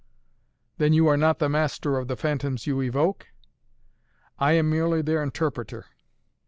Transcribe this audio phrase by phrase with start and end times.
[0.79, 3.27] "Then you are not the master of the phantoms you evoke?"
[4.39, 5.85] "I am merely their interpreter!"